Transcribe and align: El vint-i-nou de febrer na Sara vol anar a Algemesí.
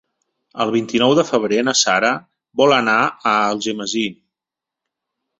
El 0.63 0.69
vint-i-nou 0.75 1.11
de 1.17 1.25
febrer 1.25 1.59
na 1.67 1.75
Sara 1.81 2.09
vol 2.61 2.73
anar 2.77 2.95
a 3.09 3.35
Algemesí. 3.51 4.03